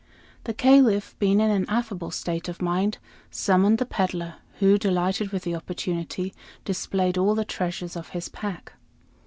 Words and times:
The 0.45 0.53
Caliph, 0.55 1.15
being 1.19 1.39
in 1.39 1.51
an 1.51 1.67
affable 1.69 2.09
state 2.09 2.49
of 2.49 2.59
mind, 2.59 2.97
summoned 3.29 3.77
the 3.77 3.85
peddler, 3.85 4.37
who, 4.57 4.79
delighted 4.79 5.29
with 5.31 5.43
the 5.43 5.53
opportunity, 5.53 6.33
displayed 6.65 7.19
all 7.19 7.35
the 7.35 7.45
treasures 7.45 7.95
of 7.95 8.09
his 8.09 8.27
pack. 8.27 8.73